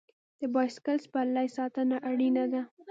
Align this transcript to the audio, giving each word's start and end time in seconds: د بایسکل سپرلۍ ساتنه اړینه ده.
د 0.39 0.41
بایسکل 0.53 0.97
سپرلۍ 1.05 1.47
ساتنه 1.57 1.97
اړینه 2.09 2.43
ده. 2.53 2.61